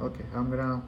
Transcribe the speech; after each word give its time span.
Okay, 0.00 0.24
I'm 0.34 0.50
gonna 0.50 0.82